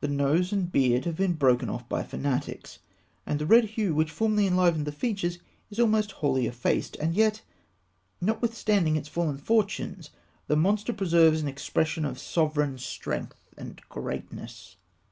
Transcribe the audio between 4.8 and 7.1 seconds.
the features is almost wholly effaced.